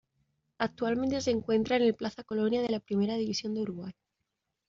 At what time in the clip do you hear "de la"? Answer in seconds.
2.63-2.79